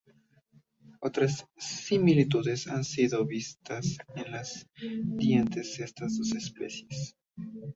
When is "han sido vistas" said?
2.67-3.99